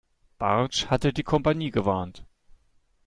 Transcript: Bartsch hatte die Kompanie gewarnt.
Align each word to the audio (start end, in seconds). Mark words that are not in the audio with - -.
Bartsch 0.39 0.87
hatte 0.87 1.13
die 1.13 1.21
Kompanie 1.21 1.69
gewarnt. 1.69 2.25